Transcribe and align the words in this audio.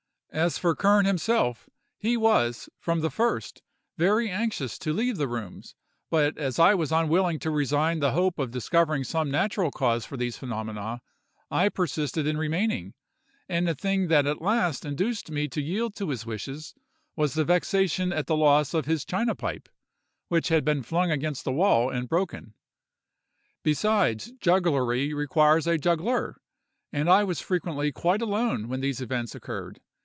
As 0.33 0.57
for 0.57 0.75
Kern 0.75 1.03
himself, 1.03 1.67
he 1.97 2.15
was, 2.15 2.69
from 2.79 3.01
the 3.01 3.11
first, 3.11 3.61
very 3.97 4.29
anxious 4.29 4.79
to 4.79 4.93
leave 4.93 5.17
the 5.17 5.27
rooms; 5.27 5.75
but 6.09 6.37
as 6.37 6.57
I 6.57 6.73
was 6.73 6.89
unwilling 6.89 7.37
to 7.39 7.51
resign 7.51 7.99
the 7.99 8.13
hope 8.13 8.39
of 8.39 8.49
discovering 8.51 9.03
some 9.03 9.29
natural 9.29 9.71
cause 9.71 10.05
for 10.05 10.15
these 10.15 10.37
phenomena, 10.37 11.01
I 11.51 11.67
persisted 11.67 12.25
in 12.27 12.37
remaining; 12.37 12.93
and 13.49 13.67
the 13.67 13.75
thing 13.75 14.07
that 14.07 14.25
at 14.25 14.41
last 14.41 14.85
induced 14.85 15.29
me 15.29 15.49
to 15.49 15.61
yield 15.61 15.95
to 15.97 16.07
his 16.07 16.25
wishes 16.25 16.75
was 17.17 17.33
the 17.33 17.43
vexation 17.43 18.13
at 18.13 18.27
the 18.27 18.37
loss 18.37 18.73
of 18.73 18.85
his 18.85 19.03
china 19.03 19.35
pipe, 19.35 19.67
which 20.29 20.47
had 20.47 20.63
been 20.63 20.81
flung 20.81 21.11
against 21.11 21.43
the 21.43 21.51
wall 21.51 21.89
and 21.89 22.07
broken. 22.07 22.53
Besides, 23.63 24.31
jugglery 24.39 25.13
requires 25.13 25.67
a 25.67 25.77
juggler, 25.77 26.39
and 26.93 27.09
I 27.09 27.25
was 27.25 27.41
frequently 27.41 27.91
quite 27.91 28.21
alone 28.21 28.69
when 28.69 28.79
these 28.79 29.01
events 29.01 29.35
occurred. 29.35 29.81